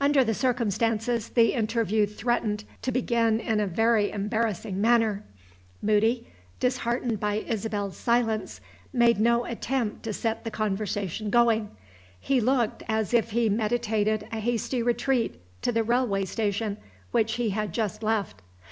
Under 0.00 0.24
the 0.24 0.34
circumstances, 0.34 1.28
the 1.28 1.52
interview 1.52 2.04
threatened 2.04 2.64
to 2.82 2.90
begin 2.90 3.38
in 3.38 3.60
a 3.60 3.68
very 3.68 4.10
embarrassing 4.10 4.80
manner. 4.80 5.22
Moody, 5.80 6.26
disheartened 6.58 7.20
by 7.20 7.36
Isabel's 7.36 7.96
silence, 7.96 8.60
made 8.92 9.20
no 9.20 9.44
attempt 9.44 10.02
to 10.02 10.12
set 10.12 10.42
the 10.42 10.50
conversation 10.50 11.30
going; 11.30 11.70
he 12.20 12.40
looked 12.40 12.82
as 12.88 13.14
if 13.14 13.30
he 13.30 13.48
meditated 13.48 14.26
a 14.32 14.40
hasty 14.40 14.82
retreat 14.82 15.40
to 15.62 15.70
the 15.70 15.84
railway 15.84 16.24
station 16.24 16.76
which 17.12 17.34
he 17.34 17.50
had 17.50 17.72
just 17.72 18.02
left. 18.02 18.42